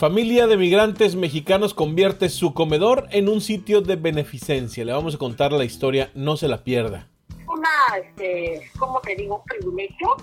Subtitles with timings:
[0.00, 4.82] Familia de migrantes mexicanos convierte su comedor en un sitio de beneficencia.
[4.82, 7.06] Le vamos a contar la historia, no se la pierda.
[7.46, 7.68] Una,
[8.02, 9.36] este, ¿cómo te digo?
[9.36, 10.16] Un privilegio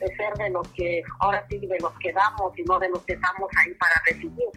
[0.00, 3.02] de ser de los que ahora sí de los que damos y no de los
[3.04, 4.48] que estamos ahí para recibir.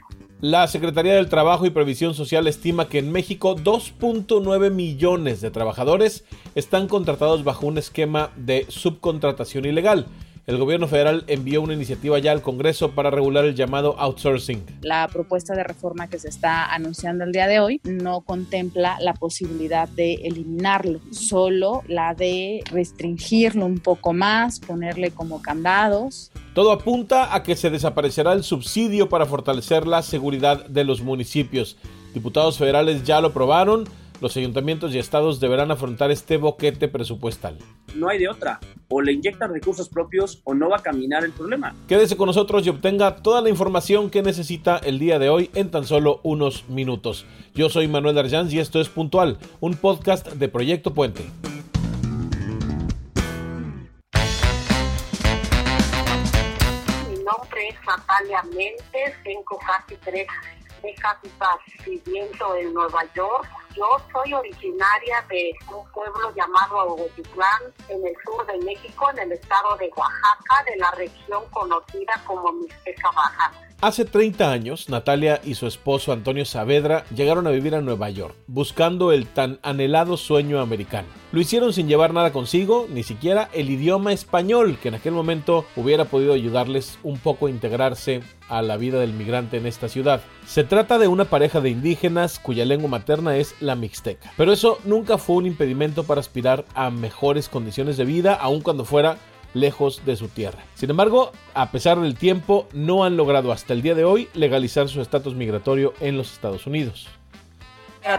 [0.42, 6.26] La Secretaría del Trabajo y Previsión Social estima que en México 2.9 millones de trabajadores
[6.56, 10.08] están contratados bajo un esquema de subcontratación ilegal
[10.46, 14.62] el gobierno federal envió una iniciativa ya al Congreso para regular el llamado outsourcing.
[14.82, 19.14] La propuesta de reforma que se está anunciando el día de hoy no contempla la
[19.14, 26.30] posibilidad de eliminarlo, solo la de restringirlo un poco más, ponerle como candados.
[26.54, 31.78] Todo apunta a que se desaparecerá el subsidio para fortalecer la seguridad de los municipios.
[32.14, 33.86] Diputados federales ya lo aprobaron
[34.24, 37.58] los ayuntamientos y estados deberán afrontar este boquete presupuestal.
[37.94, 38.62] No hay de otra.
[38.88, 41.76] O le inyectan recursos propios o no va a caminar el problema.
[41.90, 45.70] Quédese con nosotros y obtenga toda la información que necesita el día de hoy en
[45.72, 47.26] tan solo unos minutos.
[47.54, 51.26] Yo soy Manuel Arjanz y esto es Puntual, un podcast de Proyecto Puente.
[57.10, 60.28] Mi nombre es Natalia Méndez, tengo casi tres
[60.82, 68.14] décadas viviendo en Nueva York yo soy originaria de un pueblo llamado Aguatitlán, en el
[68.24, 73.52] sur de México, en el estado de Oaxaca, de la región conocida como Mixteca Baja.
[73.84, 78.34] Hace 30 años, Natalia y su esposo Antonio Saavedra llegaron a vivir a Nueva York,
[78.48, 81.10] buscando el tan anhelado sueño americano.
[81.34, 85.66] Lo hicieron sin llevar nada consigo, ni siquiera el idioma español, que en aquel momento
[85.76, 90.22] hubiera podido ayudarles un poco a integrarse a la vida del migrante en esta ciudad.
[90.46, 94.32] Se trata de una pareja de indígenas cuya lengua materna es la mixteca.
[94.38, 98.86] Pero eso nunca fue un impedimento para aspirar a mejores condiciones de vida, aun cuando
[98.86, 99.18] fuera
[99.54, 100.60] lejos de su tierra.
[100.76, 104.90] Sin embargo, a pesar del tiempo, no han logrado hasta el día de hoy legalizar
[104.90, 107.08] su estatus migratorio en los Estados Unidos.
[108.06, 108.18] A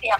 [0.00, 0.16] si a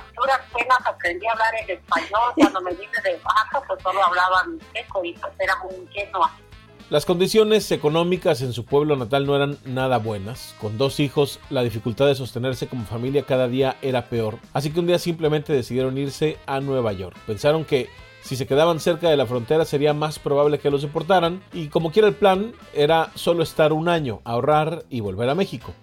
[0.84, 2.32] aprendí a hablar en español.
[2.34, 4.44] Cuando me vine de Baja, pues solo hablaba
[4.74, 5.54] y pues era.
[6.88, 10.54] Las condiciones económicas en su pueblo natal no eran nada buenas.
[10.60, 14.38] Con dos hijos, la dificultad de sostenerse como familia cada día era peor.
[14.52, 17.16] Así que un día simplemente decidieron irse a Nueva York.
[17.26, 17.88] Pensaron que
[18.22, 21.90] si se quedaban cerca de la frontera sería más probable que los deportaran y como
[21.90, 25.74] quiera el plan era solo estar un año, ahorrar y volver a México.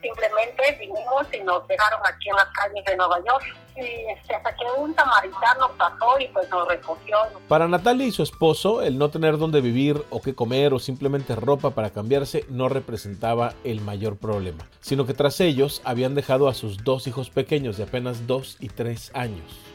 [0.00, 3.44] Simplemente vinimos y nos dejaron aquí en las calles de Nueva York.
[3.76, 7.18] Y este, hasta que un samaritano pasó y pues nos recogió.
[7.48, 11.36] Para Natalia y su esposo, el no tener dónde vivir o qué comer o simplemente
[11.36, 16.54] ropa para cambiarse no representaba el mayor problema, sino que tras ellos habían dejado a
[16.54, 19.70] sus dos hijos pequeños de apenas dos y tres años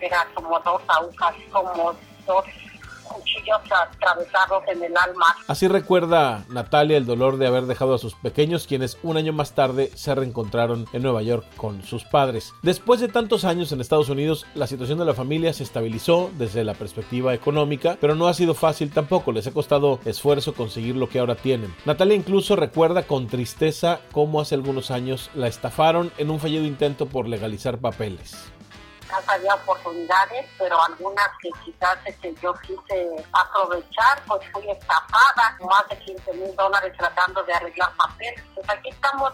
[0.00, 1.94] era como dos agujas, como
[2.26, 2.44] dos
[3.08, 5.26] cuchillos atravesados en el alma.
[5.46, 9.52] Así recuerda Natalia el dolor de haber dejado a sus pequeños, quienes un año más
[9.54, 12.54] tarde se reencontraron en Nueva York con sus padres.
[12.62, 16.64] Después de tantos años en Estados Unidos, la situación de la familia se estabilizó desde
[16.64, 21.08] la perspectiva económica, pero no ha sido fácil tampoco, les ha costado esfuerzo conseguir lo
[21.08, 21.74] que ahora tienen.
[21.84, 27.06] Natalia incluso recuerda con tristeza cómo hace algunos años la estafaron en un fallido intento
[27.06, 28.52] por legalizar papeles
[29.26, 35.98] había oportunidades, pero algunas que quizás este, yo quise aprovechar, pues fui estafada, más de
[35.98, 38.42] 15 mil dólares tratando de arreglar papeles.
[38.54, 39.32] Pues aquí estamos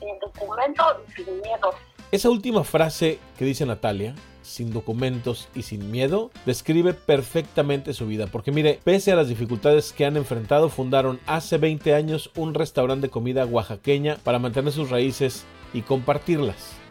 [0.00, 1.74] sin documentos y sin miedo.
[2.12, 8.28] Esa última frase que dice Natalia, sin documentos y sin miedo, describe perfectamente su vida.
[8.28, 13.08] Porque mire, pese a las dificultades que han enfrentado, fundaron hace 20 años un restaurante
[13.08, 16.85] de comida oaxaqueña para mantener sus raíces y compartirlas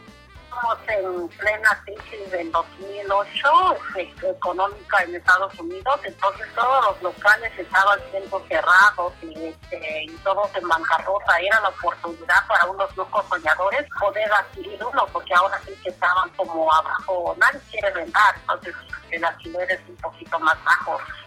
[0.87, 7.99] en plena crisis del 2008 este, económica en Estados Unidos, entonces todos los locales estaban
[8.11, 11.39] siendo cerrados y, este, y todos en bancarrota.
[11.39, 16.29] Era la oportunidad para unos locos soñadores poder adquirir uno, porque ahora sí que estaban
[16.31, 18.75] como abajo, nadie quiere vender, entonces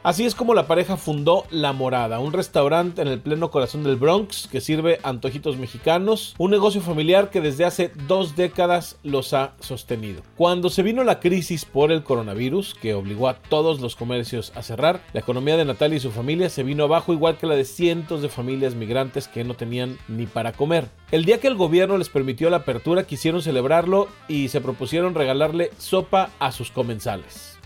[0.02, 3.96] Así es como la pareja fundó La Morada, un restaurante en el pleno corazón del
[3.96, 9.52] Bronx que sirve antojitos mexicanos, un negocio familiar que desde hace dos décadas los ha
[9.60, 10.22] sostenido.
[10.36, 14.62] Cuando se vino la crisis por el coronavirus, que obligó a todos los comercios a
[14.62, 17.64] cerrar, la economía de Natalia y su familia se vino abajo igual que la de
[17.64, 20.88] cientos de familias migrantes que no tenían ni para comer.
[21.10, 25.70] El día que el gobierno les permitió la apertura quisieron celebrarlo y se propusieron regalarle
[25.78, 27.57] sopa a sus comensales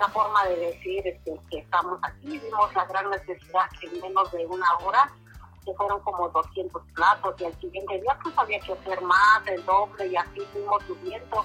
[0.00, 4.46] una forma de decir este, que estamos aquí, vimos la gran necesidad en menos de
[4.46, 5.12] una hora,
[5.62, 9.62] que fueron como 200 platos, y al siguiente día pues había que hacer más, el
[9.66, 11.44] doble, y así fuimos subiendo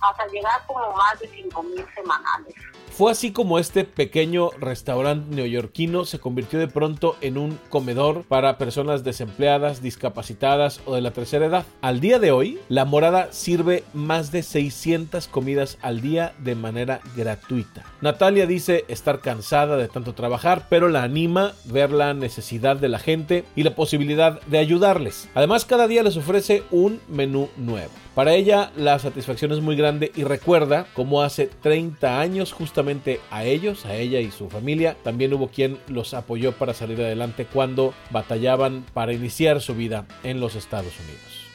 [0.00, 2.54] hasta llegar como más de 5 mil semanales.
[2.98, 8.58] Fue así como este pequeño restaurante neoyorquino se convirtió de pronto en un comedor para
[8.58, 11.64] personas desempleadas, discapacitadas o de la tercera edad.
[11.80, 17.00] Al día de hoy, la morada sirve más de 600 comidas al día de manera
[17.16, 17.84] gratuita.
[18.00, 22.98] Natalia dice estar cansada de tanto trabajar, pero la anima ver la necesidad de la
[22.98, 25.28] gente y la posibilidad de ayudarles.
[25.36, 27.92] Además, cada día les ofrece un menú nuevo.
[28.16, 32.87] Para ella, la satisfacción es muy grande y recuerda cómo hace 30 años justamente
[33.30, 37.46] a ellos, a ella y su familia, también hubo quien los apoyó para salir adelante
[37.46, 41.48] cuando batallaban para iniciar su vida en los Estados Unidos.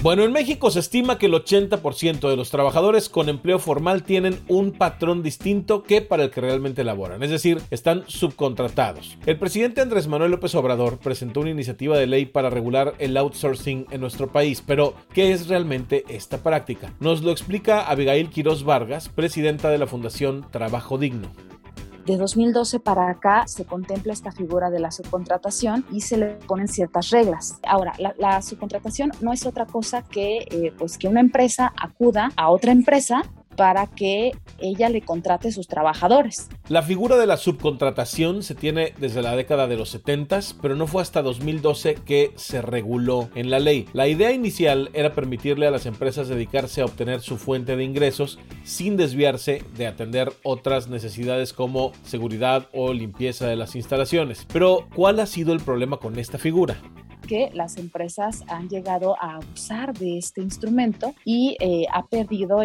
[0.00, 4.38] Bueno, en México se estima que el 80% de los trabajadores con empleo formal tienen
[4.46, 9.18] un patrón distinto que para el que realmente laboran, es decir, están subcontratados.
[9.26, 13.86] El presidente Andrés Manuel López Obrador presentó una iniciativa de ley para regular el outsourcing
[13.90, 16.94] en nuestro país, pero ¿qué es realmente esta práctica?
[17.00, 21.32] Nos lo explica Abigail Quiroz Vargas, presidenta de la Fundación Trabajo Digno
[22.08, 26.66] de 2012 para acá se contempla esta figura de la subcontratación y se le ponen
[26.66, 27.60] ciertas reglas.
[27.66, 32.50] Ahora, la, subcontratación no es otra cosa que, eh, pues que una empresa acuda a
[32.50, 33.22] otra empresa
[33.58, 36.48] para que ella le contrate sus trabajadores.
[36.68, 40.86] La figura de la subcontratación se tiene desde la década de los 70, pero no
[40.86, 43.88] fue hasta 2012 que se reguló en la ley.
[43.92, 48.38] La idea inicial era permitirle a las empresas dedicarse a obtener su fuente de ingresos
[48.62, 54.46] sin desviarse de atender otras necesidades como seguridad o limpieza de las instalaciones.
[54.52, 56.80] Pero, ¿cuál ha sido el problema con esta figura?
[57.28, 62.58] Que las empresas han llegado a abusar de este instrumento y eh, ha perdido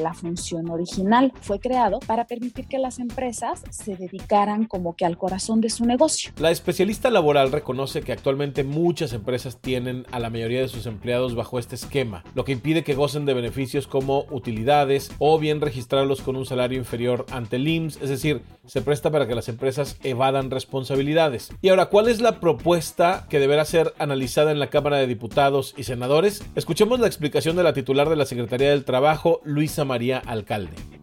[0.00, 1.32] la función original.
[1.40, 5.84] Fue creado para permitir que las empresas se dedicaran como que al corazón de su
[5.84, 6.32] negocio.
[6.38, 11.34] La especialista laboral reconoce que actualmente muchas empresas tienen a la mayoría de sus empleados
[11.34, 16.20] bajo este esquema, lo que impide que gocen de beneficios como utilidades o bien registrarlos
[16.20, 19.96] con un salario inferior ante el IMSS, es decir, se presta para que las empresas
[20.02, 21.50] evadan responsabilidades.
[21.62, 23.64] Y ahora, ¿cuál es la propuesta que deberá
[23.98, 28.16] analizada en la Cámara de Diputados y Senadores, escuchemos la explicación de la titular de
[28.16, 30.97] la Secretaría del Trabajo, Luisa María Alcalde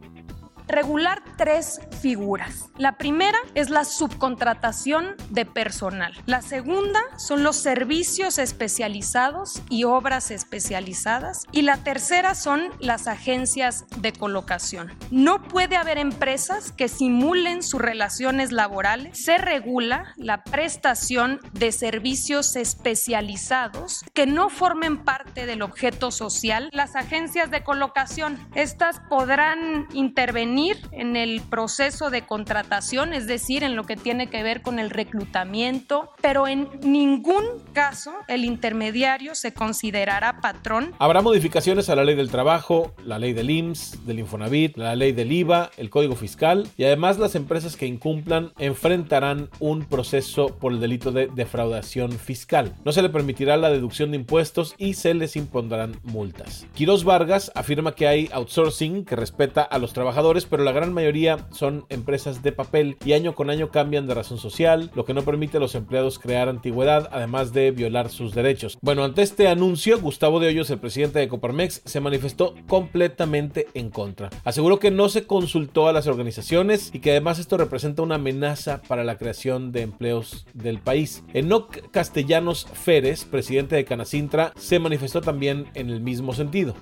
[0.67, 2.69] regular tres figuras.
[2.77, 6.13] La primera es la subcontratación de personal.
[6.25, 11.45] La segunda son los servicios especializados y obras especializadas.
[11.51, 14.91] Y la tercera son las agencias de colocación.
[15.11, 19.23] No puede haber empresas que simulen sus relaciones laborales.
[19.23, 26.69] Se regula la prestación de servicios especializados que no formen parte del objeto social.
[26.71, 30.54] Las agencias de colocación, estas podrán intervenir
[30.91, 34.89] en el proceso de contratación, es decir, en lo que tiene que ver con el
[34.89, 37.43] reclutamiento, pero en ningún
[37.73, 40.93] caso el intermediario se considerará patrón.
[40.97, 45.11] Habrá modificaciones a la ley del trabajo, la ley del IMSS, del Infonavit, la ley
[45.11, 50.71] del IVA, el Código Fiscal y además las empresas que incumplan enfrentarán un proceso por
[50.71, 52.73] el delito de defraudación fiscal.
[52.85, 56.65] No se le permitirá la deducción de impuestos y se les impondrán multas.
[56.75, 61.47] Quiroz Vargas afirma que hay outsourcing que respeta a los trabajadores pero la gran mayoría
[61.51, 65.23] son empresas de papel y año con año cambian de razón social, lo que no
[65.23, 68.77] permite a los empleados crear antigüedad, además de violar sus derechos.
[68.81, 73.89] Bueno, ante este anuncio, Gustavo de Hoyos, el presidente de Coparmex, se manifestó completamente en
[73.89, 74.29] contra.
[74.43, 78.81] Aseguró que no se consultó a las organizaciones y que además esto representa una amenaza
[78.87, 81.23] para la creación de empleos del país.
[81.33, 86.75] Enoc Castellanos Férez, presidente de Canacintra, se manifestó también en el mismo sentido.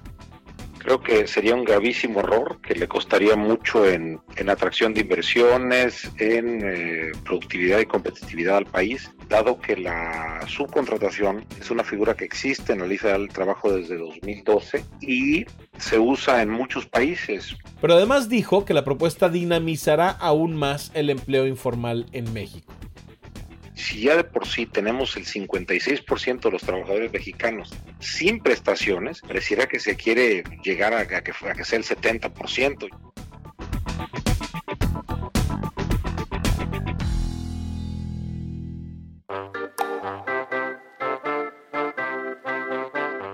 [0.84, 6.62] Creo que sería un gravísimo error que le costaría mucho en, atracción de inversiones, en
[6.62, 12.74] eh, productividad y competitividad al país, dado que la subcontratación es una figura que existe
[12.74, 15.46] en la lista del trabajo desde 2012 y
[15.78, 17.56] se usa en muchos países.
[17.80, 22.74] Pero además dijo que la propuesta dinamizará aún más el empleo informal en México
[23.76, 29.68] si ya de por sí tenemos el 56% de los trabajadores mexicanos sin prestaciones, pareciera
[29.68, 33.13] que se quiere llegar a, que, a que sea el 70%.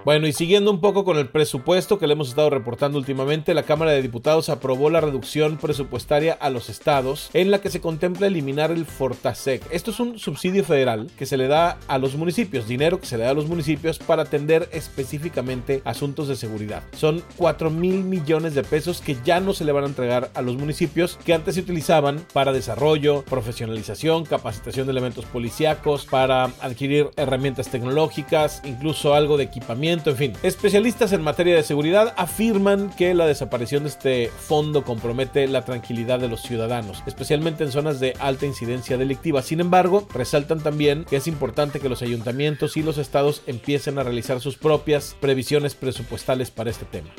[0.10, 3.62] Bueno, y siguiendo un poco con el presupuesto que le hemos estado reportando últimamente, la
[3.62, 8.26] Cámara de Diputados aprobó la reducción presupuestaria a los estados en la que se contempla
[8.26, 9.72] eliminar el Fortasec.
[9.72, 13.20] Esto es un subsidio federal que se le da a los municipios, dinero que se
[13.20, 16.82] le da a los municipios para atender específicamente asuntos de seguridad.
[16.98, 20.42] Son 4 mil millones de pesos que ya no se le van a entregar a
[20.42, 27.12] los municipios que antes se utilizaban para desarrollo, profesionalización, capacitación de elementos policíacos, para adquirir
[27.16, 30.34] herramientas tecnológicas, incluso algo de equipamiento, en fin.
[30.44, 36.20] Especialistas en materia de seguridad afirman que la desaparición de este fondo compromete la tranquilidad
[36.20, 39.42] de los ciudadanos, especialmente en zonas de alta incidencia delictiva.
[39.42, 44.04] Sin embargo, resaltan también que es importante que los ayuntamientos y los estados empiecen a
[44.04, 47.10] realizar sus propias previsiones presupuestales para este tema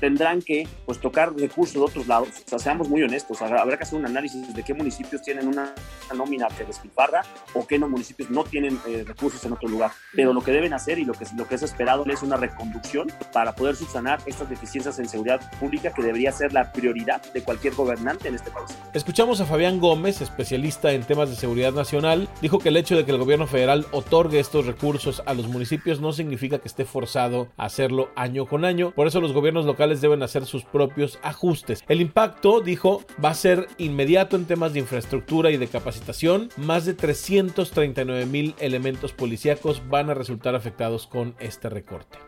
[0.00, 2.28] tendrán que pues tocar recursos de otros lados.
[2.46, 5.74] O sea, seamos muy honestos, habrá que hacer un análisis de qué municipios tienen una
[6.14, 7.22] nómina que despilfarra
[7.54, 9.92] o qué no municipios no tienen eh, recursos en otro lugar.
[10.14, 13.12] Pero lo que deben hacer y lo que, lo que es esperado es una reconducción
[13.32, 17.74] para poder subsanar estas deficiencias en seguridad pública que debería ser la prioridad de cualquier
[17.74, 18.76] gobernante en este país.
[18.94, 23.04] Escuchamos a Fabián Gómez, especialista en temas de seguridad nacional, dijo que el hecho de
[23.04, 27.48] que el gobierno federal otorgue estos recursos a los municipios no significa que esté forzado
[27.56, 28.92] a hacerlo año con año.
[28.92, 31.82] Por eso los gobiernos locales deben hacer sus propios ajustes.
[31.88, 36.50] El impacto, dijo, va a ser inmediato en temas de infraestructura y de capacitación.
[36.56, 42.18] Más de 339 mil elementos policíacos van a resultar afectados con este recorte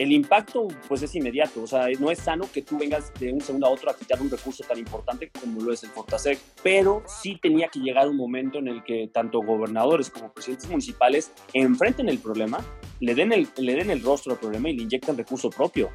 [0.00, 3.42] el impacto pues es inmediato, o sea, no es sano que tú vengas de un
[3.42, 7.02] segundo a otro a quitar un recurso tan importante como lo es el Fortasec, pero
[7.06, 12.08] sí tenía que llegar un momento en el que tanto gobernadores como presidentes municipales enfrenten
[12.08, 12.64] el problema,
[13.00, 15.90] le den el, le den el rostro al problema y le inyecten recurso propio.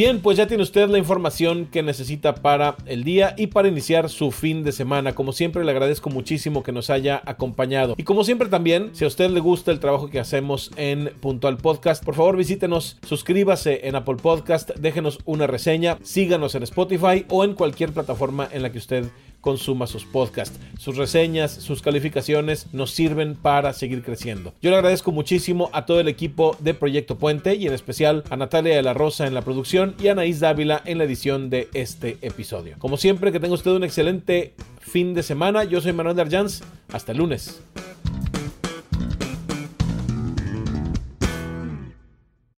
[0.00, 4.08] Bien, pues ya tiene usted la información que necesita para el día y para iniciar
[4.08, 5.14] su fin de semana.
[5.14, 7.96] Como siempre, le agradezco muchísimo que nos haya acompañado.
[7.98, 11.58] Y como siempre también, si a usted le gusta el trabajo que hacemos en Puntual
[11.58, 17.44] Podcast, por favor visítenos, suscríbase en Apple Podcast, déjenos una reseña, síganos en Spotify o
[17.44, 19.04] en cualquier plataforma en la que usted
[19.40, 20.58] consuma sus podcasts.
[20.78, 24.52] Sus reseñas, sus calificaciones nos sirven para seguir creciendo.
[24.60, 28.36] Yo le agradezco muchísimo a todo el equipo de Proyecto Puente y en especial a
[28.36, 31.68] Natalia de la Rosa en la producción y a Anaís Dávila en la edición de
[31.74, 32.76] este episodio.
[32.78, 35.64] Como siempre, que tenga usted un excelente fin de semana.
[35.64, 36.62] Yo soy Manuel Darjans.
[36.92, 37.60] Hasta el lunes.